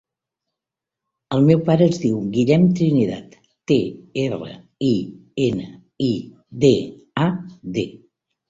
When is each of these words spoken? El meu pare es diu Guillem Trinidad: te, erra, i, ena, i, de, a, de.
El 1.35 1.43
meu 1.49 1.59
pare 1.67 1.87
es 1.93 1.99
diu 2.05 2.15
Guillem 2.37 2.65
Trinidad: 2.79 3.37
te, 3.73 3.77
erra, 4.23 4.57
i, 4.89 4.97
ena, 5.47 5.71
i, 6.11 6.11
de, 6.65 6.75
a, 7.29 7.33
de. 7.79 7.89